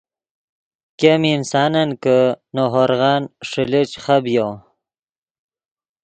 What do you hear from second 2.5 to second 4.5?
نے ہورغن ݰیلے چے خبیو